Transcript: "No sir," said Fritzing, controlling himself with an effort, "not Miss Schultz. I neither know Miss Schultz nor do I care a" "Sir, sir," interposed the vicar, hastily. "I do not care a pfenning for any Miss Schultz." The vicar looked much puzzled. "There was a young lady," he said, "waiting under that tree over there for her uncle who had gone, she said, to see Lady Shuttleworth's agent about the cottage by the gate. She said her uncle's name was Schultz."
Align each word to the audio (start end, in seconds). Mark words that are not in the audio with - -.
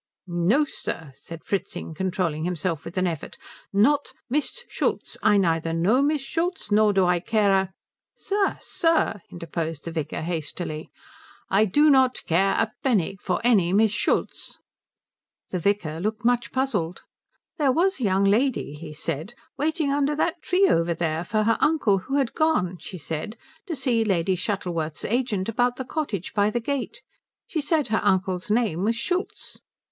"No 0.25 0.65
sir," 0.65 1.11
said 1.13 1.43
Fritzing, 1.43 1.93
controlling 1.93 2.43
himself 2.43 2.85
with 2.85 2.97
an 2.97 3.05
effort, 3.05 3.37
"not 3.71 4.13
Miss 4.31 4.63
Schultz. 4.67 5.15
I 5.21 5.37
neither 5.37 5.73
know 5.73 6.01
Miss 6.01 6.23
Schultz 6.23 6.71
nor 6.71 6.91
do 6.91 7.05
I 7.05 7.19
care 7.19 7.51
a" 7.53 7.73
"Sir, 8.27 8.57
sir," 8.59 9.21
interposed 9.31 9.85
the 9.85 9.91
vicar, 9.91 10.21
hastily. 10.23 10.89
"I 11.51 11.65
do 11.65 11.87
not 11.91 12.23
care 12.25 12.55
a 12.57 12.71
pfenning 12.83 13.19
for 13.19 13.39
any 13.43 13.73
Miss 13.73 13.91
Schultz." 13.91 14.57
The 15.51 15.59
vicar 15.59 15.99
looked 15.99 16.25
much 16.25 16.51
puzzled. 16.51 17.03
"There 17.59 17.71
was 17.71 17.99
a 17.99 18.03
young 18.05 18.23
lady," 18.23 18.73
he 18.73 18.93
said, 18.93 19.35
"waiting 19.55 19.91
under 19.91 20.15
that 20.15 20.41
tree 20.41 20.67
over 20.67 20.95
there 20.95 21.23
for 21.23 21.43
her 21.43 21.59
uncle 21.61 21.99
who 21.99 22.15
had 22.15 22.33
gone, 22.33 22.79
she 22.79 22.97
said, 22.97 23.37
to 23.67 23.75
see 23.75 24.03
Lady 24.03 24.35
Shuttleworth's 24.35 25.05
agent 25.05 25.47
about 25.47 25.75
the 25.75 25.85
cottage 25.85 26.33
by 26.33 26.49
the 26.49 26.59
gate. 26.59 27.03
She 27.45 27.61
said 27.61 27.89
her 27.89 28.01
uncle's 28.03 28.49
name 28.49 28.81
was 28.83 28.95
Schultz." 28.95 29.59